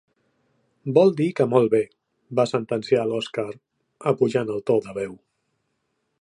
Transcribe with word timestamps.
Vol 0.97 1.11
dir 1.19 1.27
que 1.39 1.45
molt 1.51 1.69
bé 1.73 1.81
—va 2.39 2.45
sentenciar 2.53 3.05
l'Oskar, 3.11 3.47
apujant 4.13 4.51
el 4.57 4.65
to 4.71 4.79
de 4.89 4.97
veu—. 4.99 5.17